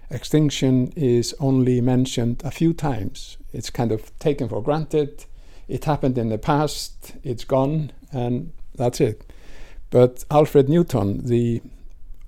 extinction 0.09 0.91
is 0.95 1.35
only 1.39 1.81
mentioned 1.81 2.41
a 2.43 2.51
few 2.51 2.73
times. 2.73 3.37
It's 3.53 3.69
kind 3.69 3.91
of 3.91 4.17
taken 4.19 4.49
for 4.49 4.61
granted. 4.61 5.25
It 5.67 5.85
happened 5.85 6.17
in 6.17 6.29
the 6.29 6.37
past. 6.37 7.13
It's 7.23 7.43
gone, 7.43 7.91
and 8.11 8.51
that's 8.75 8.99
it. 8.99 9.31
But 9.89 10.23
Alfred 10.29 10.69
Newton, 10.69 11.25
the 11.25 11.61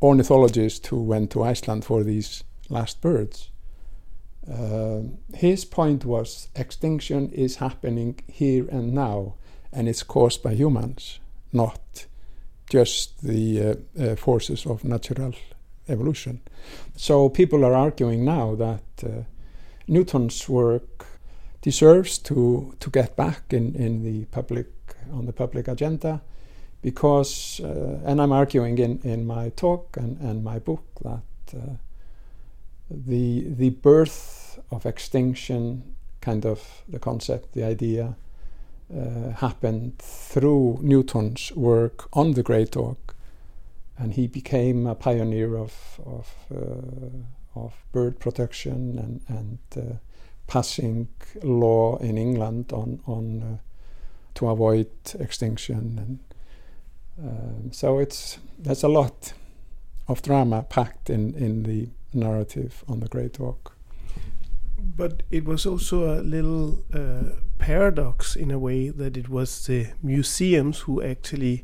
ornithologist 0.01 0.87
who 0.87 1.01
went 1.03 1.31
to 1.31 1.43
Iceland 1.43 1.85
for 1.85 2.03
these 2.03 2.43
last 2.69 3.01
birds. 3.01 3.49
Uh, 4.51 5.01
his 5.35 5.65
point 5.65 6.03
was 6.03 6.47
extinction 6.55 7.29
is 7.31 7.57
happening 7.57 8.19
here 8.27 8.67
and 8.69 8.93
now, 8.93 9.35
and 9.71 9.87
it's 9.87 10.01
caused 10.01 10.41
by 10.41 10.53
humans, 10.53 11.19
not 11.53 12.07
just 12.71 13.21
the 13.21 13.61
uh, 13.61 13.75
uh, 14.01 14.15
forces 14.15 14.65
of 14.65 14.83
natural 14.83 15.33
evolution. 15.89 16.39
So 16.95 17.29
people 17.29 17.65
are 17.65 17.73
arguing 17.73 18.23
now 18.23 18.55
that 18.55 19.03
uh, 19.03 19.23
Newton's 19.87 20.47
work 20.47 21.05
deserves 21.61 22.17
to 22.17 22.73
to 22.79 22.89
get 22.89 23.15
back 23.15 23.53
in, 23.53 23.75
in 23.75 24.03
the 24.03 24.25
public 24.25 24.67
on 25.11 25.25
the 25.25 25.33
public 25.33 25.67
agenda 25.67 26.21
because 26.81 27.59
uh, 27.63 27.99
and 28.05 28.21
I'm 28.21 28.31
arguing 28.31 28.77
in, 28.79 28.99
in 29.03 29.27
my 29.27 29.49
talk 29.49 29.97
and, 29.97 30.17
and 30.21 30.43
my 30.43 30.59
book 30.59 30.83
that 31.03 31.67
the 32.89 33.45
the 33.57 33.69
birth 33.69 34.59
of 34.69 34.85
extinction, 34.85 35.83
kind 36.21 36.45
of 36.45 36.83
the 36.87 36.99
concept, 36.99 37.53
the 37.53 37.63
idea, 37.63 38.15
happened 39.37 39.97
through 39.99 40.79
Newton's 40.81 41.51
work 41.53 42.07
on 42.13 42.33
the 42.33 42.43
great 42.43 42.75
auk, 42.75 43.15
and 43.97 44.13
he 44.13 44.27
became 44.27 44.87
a 44.87 44.95
pioneer 44.95 45.57
of 45.57 45.99
of, 46.05 46.27
uh, 46.51 47.59
of 47.59 47.73
bird 47.91 48.19
protection 48.19 48.99
and 48.99 49.21
and 49.27 49.59
uh, 49.77 49.95
passing 50.47 51.07
law 51.43 51.97
in 51.97 52.17
England 52.17 52.73
on 52.73 52.99
on 53.05 53.41
uh, 53.41 53.57
to 54.35 54.49
avoid 54.49 54.89
extinction 55.19 55.97
and. 55.99 56.19
Um, 57.21 57.71
so 57.71 57.99
it's 57.99 58.39
there's 58.57 58.83
a 58.83 58.87
lot 58.87 59.33
of 60.07 60.21
drama 60.21 60.63
packed 60.63 61.09
in, 61.09 61.33
in 61.35 61.63
the 61.63 61.89
narrative 62.13 62.83
on 62.87 62.99
the 62.99 63.07
Great 63.07 63.39
Auk. 63.39 63.75
But 64.77 65.23
it 65.31 65.45
was 65.45 65.65
also 65.65 66.19
a 66.19 66.21
little 66.21 66.79
uh, 66.93 67.35
paradox 67.61 68.35
in 68.35 68.51
a 68.51 68.57
way 68.57 68.89
that 68.89 69.15
it 69.15 69.29
was 69.29 69.65
the 69.65 69.87
museums 70.01 70.79
who 70.79 71.01
actually 71.01 71.63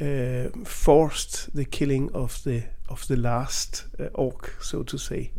uh, 0.00 0.48
forced 0.64 1.54
the 1.54 1.64
killing 1.64 2.10
of 2.14 2.42
the 2.44 2.62
of 2.88 3.06
the 3.06 3.16
last 3.16 3.86
uh, 3.98 4.04
auk, 4.14 4.56
so 4.60 4.82
to 4.82 4.98
say. 4.98 5.30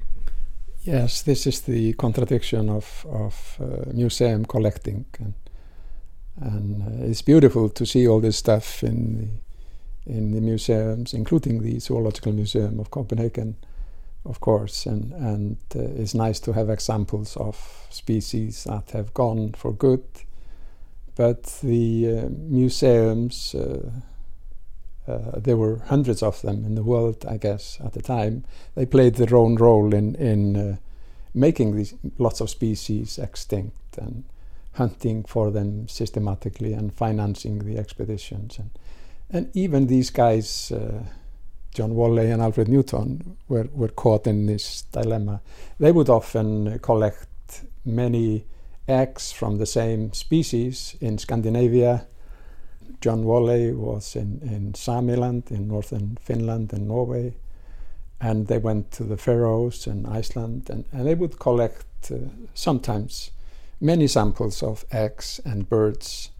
Yes, 0.83 1.23
this 1.23 1.47
is 1.47 1.61
the 1.61 1.93
contradiction 1.93 2.69
of 2.69 3.05
of 3.09 3.57
uh, 3.59 3.93
museum 3.93 4.45
collecting, 4.45 5.05
and, 5.19 5.33
and 6.41 6.81
uh, 6.81 7.09
it's 7.09 7.23
beautiful 7.25 7.69
to 7.69 7.85
see 7.85 8.07
all 8.07 8.21
this 8.21 8.37
stuff 8.37 8.83
in 8.83 9.17
the 9.17 9.29
in 10.05 10.31
the 10.31 10.41
museums, 10.41 11.13
including 11.13 11.61
the 11.61 11.79
Zoological 11.79 12.33
Museum 12.33 12.79
of 12.79 12.89
Copenhagen 12.89 13.55
of 14.25 14.39
course, 14.39 14.85
and 14.85 15.13
and 15.13 15.57
uh, 15.75 16.01
it's 16.01 16.13
nice 16.13 16.39
to 16.41 16.53
have 16.53 16.69
examples 16.69 17.37
of 17.37 17.87
species 17.89 18.65
that 18.65 18.91
have 18.91 19.13
gone 19.13 19.53
for 19.53 19.73
good. 19.73 20.03
But 21.15 21.43
the 21.61 22.19
uh, 22.19 22.29
museums 22.29 23.53
uh, 23.55 23.89
uh, 25.09 25.39
there 25.39 25.57
were 25.57 25.79
hundreds 25.87 26.21
of 26.21 26.41
them 26.41 26.63
in 26.65 26.75
the 26.75 26.83
world, 26.83 27.25
I 27.27 27.37
guess, 27.37 27.79
at 27.83 27.93
the 27.93 28.01
time. 28.01 28.43
They 28.75 28.85
played 28.85 29.15
their 29.15 29.35
own 29.35 29.55
role 29.55 29.93
in 29.93 30.15
in 30.15 30.55
uh, 30.55 30.75
making 31.33 31.75
these 31.75 31.95
lots 32.17 32.41
of 32.41 32.49
species 32.49 33.17
extinct 33.17 33.97
and 33.97 34.23
hunting 34.73 35.23
for 35.23 35.51
them 35.51 35.87
systematically 35.87 36.73
and 36.73 36.93
financing 36.93 37.59
the 37.59 37.77
expeditions 37.77 38.59
and 38.59 38.69
and 39.31 39.49
even 39.55 39.87
these 39.87 40.11
guys. 40.11 40.71
John 41.73 41.95
Wolley 41.95 42.31
and 42.31 42.41
Alfred 42.41 42.67
Newton 42.67 43.37
were, 43.47 43.67
were 43.73 43.89
caught 43.89 44.27
in 44.27 44.47
this 44.47 44.83
dilemma. 44.91 45.41
They 45.79 45.91
would 45.91 46.09
often 46.09 46.79
collect 46.79 47.63
many 47.85 48.45
eggs 48.87 49.31
from 49.31 49.57
the 49.57 49.65
same 49.65 50.11
species 50.13 50.95
in 50.99 51.17
Scandinavia. 51.17 52.07
John 53.01 53.23
Wolley 53.23 53.71
was 53.71 54.15
in, 54.15 54.39
in 54.41 54.73
Samiland 54.73 55.51
in 55.51 55.67
northern 55.67 56.17
Finland 56.21 56.73
and 56.73 56.87
Norway. 56.87 57.35
And 58.19 58.47
they 58.47 58.57
went 58.57 58.91
to 58.93 59.03
the 59.03 59.15
Faroes 59.15 59.87
and 59.87 60.05
Iceland, 60.05 60.69
and, 60.69 60.83
and 60.91 61.07
they 61.07 61.15
would 61.15 61.39
collect 61.39 62.11
uh, 62.11 62.17
sometimes 62.53 63.31
many 63.79 64.07
samples 64.07 64.61
of 64.61 64.83
eggs 64.91 65.39
and 65.45 65.69
birds, 65.69 66.31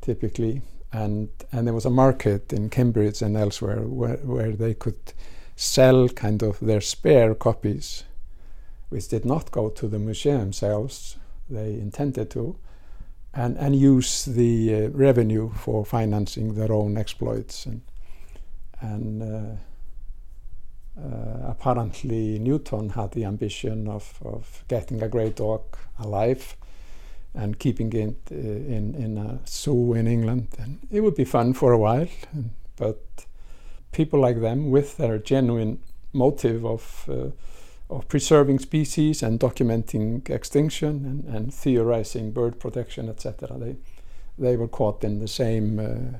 typically. 0.00 0.62
And, 0.92 1.28
and 1.52 1.66
there 1.66 1.74
was 1.74 1.84
a 1.84 1.90
market 1.90 2.52
in 2.52 2.70
Cambridge 2.70 3.20
and 3.20 3.36
elsewhere 3.36 3.82
where, 3.82 4.16
where 4.16 4.52
they 4.52 4.74
could 4.74 5.12
sell 5.54 6.08
kind 6.08 6.42
of 6.42 6.58
their 6.60 6.80
spare 6.80 7.34
copies, 7.34 8.04
which 8.88 9.08
did 9.08 9.24
not 9.24 9.50
go 9.50 9.68
to 9.68 9.88
the 9.88 9.98
museum 9.98 10.52
sales, 10.52 11.16
they 11.50 11.74
intended 11.74 12.30
to, 12.30 12.56
and, 13.34 13.56
and 13.58 13.76
use 13.76 14.24
the 14.24 14.74
uh, 14.74 14.88
revenue 14.90 15.50
for 15.50 15.84
financing 15.84 16.54
their 16.54 16.72
own 16.72 16.96
exploits. 16.96 17.66
And, 17.66 17.82
and 18.80 19.22
uh, 19.22 19.56
uh, 21.00 21.50
apparently, 21.50 22.38
Newton 22.38 22.90
had 22.90 23.12
the 23.12 23.24
ambition 23.24 23.88
of, 23.88 24.18
of 24.24 24.64
getting 24.68 25.02
a 25.02 25.08
great 25.08 25.40
auk 25.40 25.78
alive 25.98 26.56
and 27.34 27.58
keeping 27.58 27.92
it 27.92 28.16
uh, 28.32 28.34
in, 28.34 28.94
in 28.94 29.18
a 29.18 29.40
zoo 29.46 29.94
in 29.94 30.06
England. 30.06 30.48
And 30.58 30.78
it 30.90 31.00
would 31.00 31.14
be 31.14 31.24
fun 31.24 31.54
for 31.54 31.72
a 31.72 31.78
while, 31.78 32.08
but 32.76 33.26
people 33.92 34.20
like 34.20 34.40
them, 34.40 34.70
with 34.70 34.96
their 34.96 35.18
genuine 35.18 35.80
motive 36.12 36.64
of 36.64 37.08
uh, 37.08 37.30
of 37.90 38.06
preserving 38.08 38.58
species 38.58 39.22
and 39.22 39.40
documenting 39.40 40.28
extinction 40.28 41.04
and, 41.06 41.24
and 41.34 41.54
theorizing 41.54 42.32
bird 42.32 42.60
protection, 42.60 43.08
etc. 43.08 43.56
They 43.58 43.76
they 44.38 44.56
were 44.56 44.68
caught 44.68 45.02
in 45.04 45.18
the 45.18 45.28
same 45.28 45.78
uh, 45.78 46.18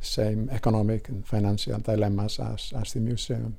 same 0.00 0.48
economic 0.50 1.08
and 1.08 1.26
financial 1.26 1.78
dilemmas 1.78 2.38
as, 2.38 2.72
as 2.76 2.92
the 2.92 3.00
museum. 3.00 3.56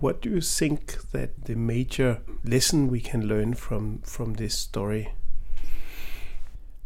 What 0.00 0.20
do 0.22 0.30
you 0.30 0.40
think 0.40 1.10
that 1.12 1.44
the 1.44 1.54
major 1.54 2.20
lesson 2.44 2.90
we 2.90 3.00
can 3.00 3.26
learn 3.26 3.54
from 3.54 4.00
from 4.04 4.34
this 4.34 4.58
story? 4.58 5.12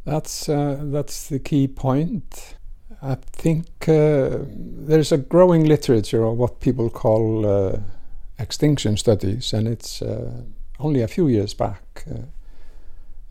That's 0.07 0.49
uh, 0.49 0.79
that's 0.85 1.29
the 1.29 1.41
key 1.41 1.67
point. 1.67 2.55
I 3.03 3.17
think 3.17 3.67
uh, 3.89 4.39
there's 4.49 5.11
a 5.11 5.19
growing 5.19 5.65
literature 5.65 6.23
of 6.23 6.39
what 6.39 6.61
people 6.61 6.89
call 6.91 7.45
uh, 7.45 7.81
extinction 8.39 8.97
studies, 8.97 9.53
and 9.53 9.67
it's 9.67 10.01
uh, 10.01 10.43
only 10.79 11.03
a 11.03 11.09
few 11.09 11.27
years 11.27 11.55
back 11.55 12.05
uh, 12.09 12.19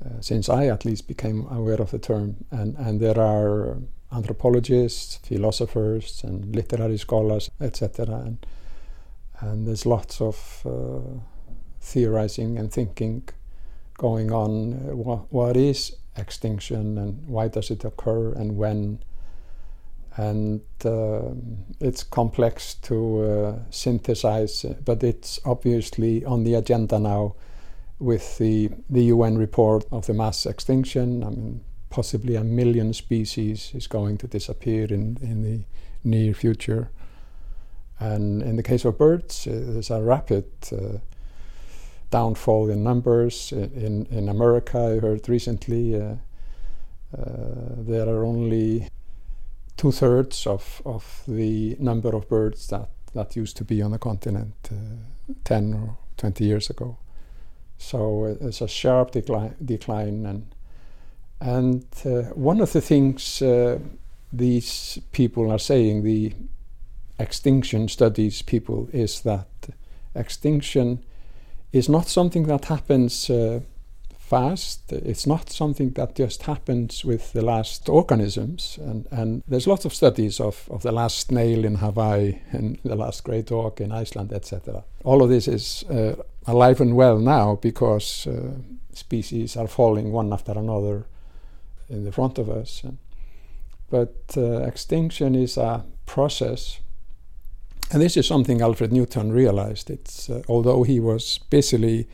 uh, 0.05 0.19
since 0.19 0.49
I 0.49 0.67
at 0.67 0.83
least 0.83 1.07
became 1.07 1.47
aware 1.49 1.81
of 1.81 1.91
the 1.91 1.97
term. 1.97 2.43
And, 2.51 2.75
and 2.75 2.99
there 2.99 3.19
are 3.19 3.77
anthropologists, 4.11 5.15
philosophers, 5.23 6.23
and 6.25 6.53
literary 6.53 6.97
scholars, 6.97 7.49
etc. 7.61 8.15
And, 8.15 8.45
and 9.39 9.65
there's 9.65 9.85
lots 9.85 10.19
of 10.19 10.35
theorizing 11.79 12.57
and 12.57 12.69
thinking 12.69 13.29
going 13.97 14.33
on. 14.33 14.73
what 15.29 15.55
is 15.55 15.95
extinction 16.17 16.97
and 16.97 17.27
why 17.27 17.47
does 17.47 17.71
it 17.71 17.83
occur 17.83 18.33
and 18.33 18.57
when? 18.57 18.99
and 20.17 20.61
uh, 20.85 21.31
it's 21.81 22.03
complex 22.03 22.75
to 22.75 23.21
uh, 23.21 23.59
synthesize, 23.69 24.65
but 24.85 25.03
it's 25.03 25.39
obviously 25.43 26.23
on 26.23 26.43
the 26.43 26.53
agenda 26.53 26.99
now 26.99 27.35
with 27.99 28.37
the, 28.37 28.69
the 28.89 29.05
UN 29.05 29.37
report 29.37 29.85
of 29.91 30.05
the 30.05 30.13
mass 30.13 30.45
extinction. 30.45 31.23
I 31.23 31.29
mean, 31.29 31.63
possibly 31.89 32.35
a 32.35 32.43
million 32.43 32.93
species 32.93 33.71
is 33.73 33.87
going 33.87 34.17
to 34.19 34.27
disappear 34.27 34.85
in, 34.85 35.17
in 35.21 35.41
the 35.43 35.65
near 36.03 36.33
future. 36.33 36.89
And 37.99 38.41
in 38.41 38.55
the 38.55 38.63
case 38.63 38.85
of 38.85 38.97
birds, 38.97 39.45
there's 39.45 39.89
a 39.89 40.01
rapid 40.01 40.45
uh, 40.71 40.99
downfall 42.11 42.69
in 42.69 42.83
numbers. 42.83 43.51
In, 43.51 44.05
in 44.11 44.29
America, 44.29 44.77
I 44.77 44.99
heard 44.99 45.27
recently, 45.29 45.95
uh, 45.95 46.15
uh, 47.17 47.75
there 47.77 48.07
are 48.07 48.23
only 48.23 48.89
two 49.77 49.91
thirds 49.91 50.47
of, 50.47 50.81
of 50.85 51.23
the 51.27 51.75
number 51.79 52.15
of 52.15 52.29
birds 52.29 52.67
that, 52.67 52.89
that 53.13 53.35
used 53.35 53.57
to 53.57 53.63
be 53.63 53.81
on 53.81 53.91
the 53.91 53.99
continent 53.99 54.53
uh, 54.71 55.33
10 55.43 55.73
or 55.73 55.97
20 56.17 56.43
years 56.43 56.69
ago. 56.69 56.97
So 57.77 58.25
uh, 58.25 58.47
it's 58.47 58.61
a 58.61 58.67
sharp 58.67 59.11
decline, 59.11 59.55
decline 59.63 60.25
and 60.25 60.55
and 61.41 61.85
uh, 62.05 62.33
one 62.33 62.61
of 62.61 62.71
the 62.71 62.81
things 62.81 63.41
uh, 63.41 63.79
these 64.31 64.99
people 65.11 65.51
are 65.51 65.59
saying, 65.59 66.03
the 66.03 66.33
extinction 67.19 67.87
studies 67.87 68.41
people, 68.41 68.89
is 68.93 69.21
that 69.21 69.47
extinction 70.15 71.03
is 71.71 71.89
not 71.89 72.07
something 72.07 72.43
that 72.47 72.65
happens 72.65 73.29
uh, 73.29 73.59
fast. 74.25 74.91
It's 74.91 75.27
not 75.27 75.49
something 75.49 75.91
that 75.91 76.15
just 76.15 76.43
happens 76.43 77.05
with 77.05 77.33
the 77.33 77.43
last 77.43 77.89
organisms. 77.89 78.79
And, 78.81 79.07
and 79.11 79.43
there's 79.47 79.67
lots 79.67 79.85
of 79.85 79.93
studies 79.93 80.39
of, 80.39 80.67
of 80.71 80.81
the 80.81 80.91
last 80.91 81.27
snail 81.27 81.63
in 81.63 81.75
Hawaii 81.75 82.39
and 82.51 82.79
the 82.83 82.95
last 82.95 83.23
great 83.23 83.51
auk 83.51 83.81
in 83.81 83.91
Iceland, 83.91 84.33
etc. 84.33 84.83
All 85.03 85.21
of 85.21 85.29
this 85.29 85.47
is 85.47 85.83
uh, 85.89 86.15
alive 86.47 86.81
and 86.81 86.95
well 86.95 87.19
now 87.19 87.55
because 87.61 88.27
uh, 88.27 88.53
species 88.93 89.55
are 89.55 89.67
falling 89.67 90.11
one 90.11 90.33
after 90.33 90.53
another 90.53 91.05
in 91.89 92.03
the 92.03 92.11
front 92.11 92.39
of 92.39 92.49
us. 92.49 92.83
But 93.89 94.15
uh, 94.35 94.63
extinction 94.63 95.35
is 95.35 95.57
a 95.57 95.85
process. 96.05 96.79
And 97.95 98.01
this 98.01 98.17
is 98.17 98.27
something 98.27 98.61
Alfred 98.61 98.91
Newton 98.91 99.31
realized. 99.31 99.89
It's 99.89 100.29
uh, 100.29 100.41
although 100.49 100.83
he 100.83 100.99
was 100.99 101.37
busily 101.49 102.09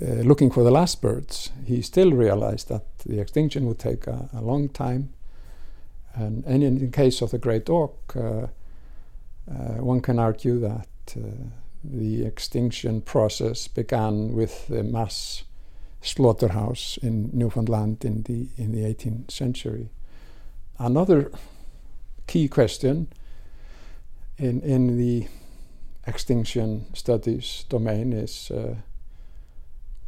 uh, 0.00 0.22
looking 0.22 0.48
for 0.48 0.62
the 0.62 0.70
last 0.70 1.02
birds, 1.02 1.50
he 1.66 1.82
still 1.82 2.12
realized 2.12 2.68
that 2.68 2.84
the 3.04 3.18
extinction 3.18 3.66
would 3.66 3.80
take 3.80 4.06
a, 4.06 4.28
a 4.32 4.40
long 4.40 4.68
time. 4.68 5.12
And, 6.14 6.44
and, 6.44 6.62
in 6.62 6.78
the 6.78 6.86
case 6.86 7.20
of 7.20 7.32
the 7.32 7.38
great 7.38 7.68
auk, 7.68 8.14
uh, 8.14 8.20
uh, 8.20 9.82
one 9.82 10.00
can 10.02 10.20
argue 10.20 10.60
that 10.60 10.88
uh, 11.16 11.48
the 11.82 12.24
extinction 12.24 13.00
process 13.00 13.66
began 13.66 14.34
with 14.34 14.68
the 14.68 14.84
mass 14.84 15.42
slaughterhouse 16.00 16.96
in 17.02 17.30
Newfoundland 17.32 18.04
in 18.04 18.22
the 18.22 18.50
in 18.56 18.70
the 18.70 18.82
18th 18.82 19.32
century. 19.32 19.88
Another 20.78 21.32
key 22.28 22.46
question 22.46 23.08
in 24.38 24.60
in 24.62 24.96
the 24.96 25.26
extinction 26.06 26.86
studies 26.94 27.64
domain 27.68 28.12
is 28.12 28.50
uh, 28.50 28.76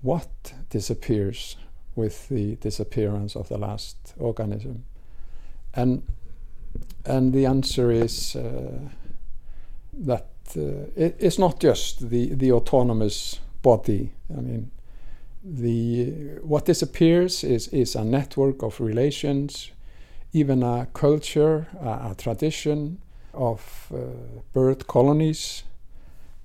what 0.03 0.55
disappears 0.71 1.57
with 1.95 2.29
the 2.29 2.57
disappearance 2.57 3.37
of 3.37 3.49
the 3.49 3.59
last 3.59 4.15
organism? 4.19 4.85
And 5.75 6.03
and 7.05 7.33
the 7.33 7.47
answer 7.47 7.91
is 7.91 8.37
uh, 8.37 8.79
that 9.93 10.29
uh, 10.57 10.87
it, 10.97 11.17
it's 11.19 11.39
not 11.39 11.61
just 11.61 12.11
the, 12.11 12.35
the 12.35 12.53
autonomous 12.53 13.41
body. 13.63 14.13
I 14.37 14.41
mean, 14.41 14.71
the 15.43 16.39
what 16.43 16.65
disappears 16.67 17.45
is 17.45 17.69
is 17.69 17.97
a 17.97 18.05
network 18.05 18.63
of 18.63 18.81
relations, 18.81 19.73
even 20.33 20.63
a 20.63 20.87
culture, 20.93 21.67
a, 21.81 22.11
a 22.11 22.15
tradition 22.17 22.99
of 23.33 23.93
uh, 23.95 23.99
bird 24.53 24.87
colonies, 24.87 25.65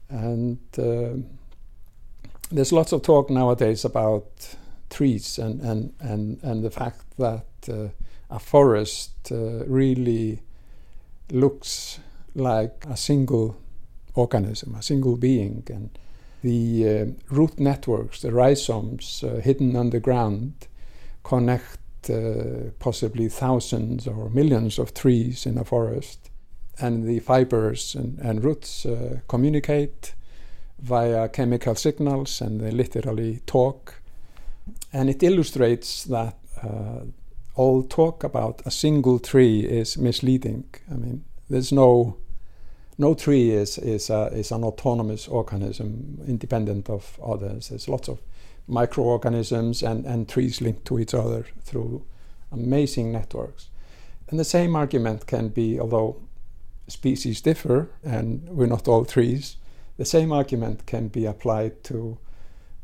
and 0.10 0.60
uh, 0.78 1.18
there's 2.52 2.72
lots 2.72 2.92
of 2.92 3.02
talk 3.02 3.30
nowadays 3.30 3.86
about 3.86 4.56
trees 4.90 5.40
and, 5.40 5.62
and, 5.62 5.94
and, 6.00 6.44
and 6.44 6.64
the 6.64 6.70
fact 6.70 7.04
that 7.18 7.46
uh, 7.70 7.88
a 8.30 8.40
forest 8.40 9.12
really 9.32 10.42
looks 11.32 12.00
like 12.36 12.86
a 12.90 12.98
single 12.98 13.58
organism, 14.14 14.76
a 14.76 14.82
single 14.82 15.18
being. 15.18 15.64
And 15.68 15.90
the 16.42 16.88
uh, 16.88 17.06
root 17.34 17.60
networks, 17.60 18.22
the 18.22 18.32
rhizomes 18.32 19.24
uh, 19.24 19.42
hidden 19.42 19.76
underground, 19.76 20.68
connect 21.24 22.10
uh, 22.10 22.72
possibly 22.80 23.30
thousands 23.30 24.08
or 24.08 24.30
millions 24.30 24.78
of 24.78 24.94
trees 24.94 25.46
in 25.46 25.58
a 25.58 25.64
forest. 25.64 26.30
And 26.80 27.06
the 27.06 27.20
fibers 27.20 27.96
and, 27.96 28.20
and 28.20 28.44
roots 28.44 28.86
uh, 28.86 29.20
communicate 29.28 30.14
via 30.80 31.30
chemical 31.30 31.76
signals 31.76 32.42
and 32.42 32.62
they 32.62 32.72
literally 32.72 33.40
talk. 33.46 33.96
And 34.92 35.10
it 35.10 35.24
illustrates 35.24 36.04
that 36.06 36.38
uh, 36.62 37.06
all 37.56 37.84
talk 37.84 38.24
about 38.24 38.62
a 38.66 38.72
single 38.72 39.20
tree 39.20 39.62
is 39.62 39.98
misleading. 39.98 40.66
I 40.92 40.96
mean, 40.96 41.24
there's 41.50 41.72
no 41.72 42.18
no 42.98 43.14
tree 43.14 43.52
is 43.52 43.78
is, 43.78 44.10
a, 44.10 44.28
is 44.28 44.52
an 44.52 44.64
autonomous 44.64 45.28
organism 45.28 46.20
independent 46.28 46.90
of 46.90 47.20
others. 47.24 47.70
There's 47.70 47.88
lots 47.88 48.08
of 48.08 48.20
microorganisms 48.68 49.84
and, 49.84 50.06
and 50.06 50.28
trees 50.28 50.62
linked 50.62 50.86
to 50.86 51.00
each 51.00 51.14
other 51.14 51.46
through 51.64 52.04
amazing 52.52 53.12
networks. 53.12 53.70
And 54.30 54.40
the 54.40 54.46
same 54.46 54.76
argument 54.76 55.28
can 55.28 55.50
be, 55.50 55.80
although 55.80 56.18
species 56.88 57.42
differ 57.42 57.90
and 58.04 58.48
we're 58.50 58.68
not 58.68 58.88
all 58.88 59.06
trees, 59.06 59.58
the 59.98 60.06
same 60.06 60.32
argument 60.32 60.86
can 60.86 61.08
be 61.08 61.26
applied 61.26 61.84
to, 61.86 62.18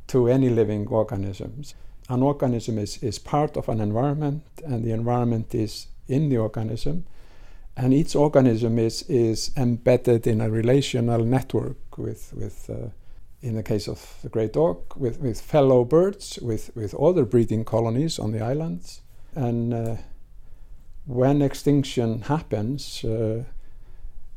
to 0.07 0.27
any 0.27 0.49
living 0.49 0.87
organisms. 0.87 1.75
An 2.09 2.23
organism 2.23 2.77
is, 2.77 3.01
is 3.03 3.19
part 3.19 3.57
of 3.57 3.69
an 3.69 3.79
environment, 3.79 4.43
and 4.65 4.83
the 4.83 4.91
environment 4.91 5.53
is 5.53 5.87
in 6.07 6.29
the 6.29 6.37
organism. 6.37 7.05
And 7.77 7.93
each 7.93 8.15
organism 8.15 8.77
is, 8.79 9.03
is 9.03 9.51
embedded 9.55 10.27
in 10.27 10.41
a 10.41 10.49
relational 10.49 11.23
network 11.23 11.97
with, 11.97 12.33
with 12.33 12.69
uh, 12.69 12.89
in 13.41 13.55
the 13.55 13.63
case 13.63 13.87
of 13.87 14.17
the 14.21 14.29
great 14.29 14.55
auk, 14.55 14.95
with, 14.95 15.19
with 15.19 15.41
fellow 15.41 15.83
birds, 15.83 16.37
with, 16.41 16.71
with 16.75 16.93
other 16.95 17.25
breeding 17.25 17.65
colonies 17.65 18.19
on 18.19 18.31
the 18.31 18.41
islands. 18.41 19.01
And 19.35 19.73
uh, 19.73 19.95
when 21.05 21.41
extinction 21.41 22.23
happens, 22.23 23.03
uh, 23.03 23.43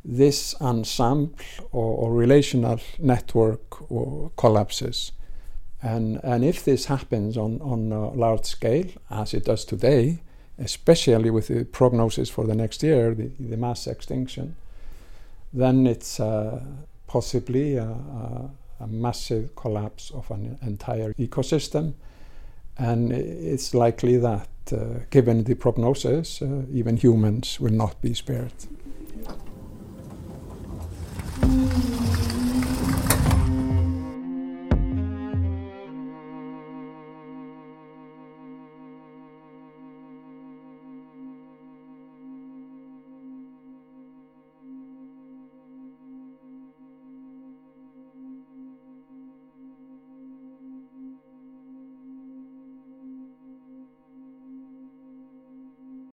this 0.04 0.54
ensemble 0.60 1.34
or, 1.72 1.96
or 1.96 2.12
relational 2.12 2.80
network 2.98 3.90
or 3.90 4.30
collapses. 4.36 5.12
And, 5.82 6.20
and 6.22 6.44
if 6.44 6.64
this 6.64 6.86
happens 6.86 7.36
on, 7.36 7.60
on 7.60 7.92
a 7.92 8.08
large 8.10 8.44
scale, 8.44 8.86
as 9.10 9.34
it 9.34 9.44
does 9.44 9.64
today, 9.64 10.20
especially 10.58 11.30
with 11.30 11.48
the 11.48 11.64
prognosis 11.64 12.30
for 12.30 12.46
the 12.46 12.54
next 12.54 12.82
year, 12.82 13.14
the, 13.14 13.30
the 13.38 13.56
mass 13.56 13.86
extinction, 13.86 14.56
then 15.52 15.86
it's 15.86 16.20
uh, 16.20 16.60
possibly 17.06 17.76
a, 17.76 17.84
a, 17.84 18.50
a, 18.80 18.86
massive 18.86 19.54
collapse 19.56 20.10
of 20.10 20.30
an 20.30 20.58
entire 20.62 21.12
ecosystem. 21.14 21.94
And 22.76 23.12
it's 23.12 23.74
likely 23.74 24.16
that, 24.16 24.48
uh, 24.72 25.04
given 25.10 25.44
the 25.44 25.54
prognosis, 25.54 26.42
uh, 26.42 26.62
even 26.72 26.96
humans 26.96 27.60
will 27.60 27.72
not 27.72 28.00
be 28.02 28.14
spared. 28.14 28.52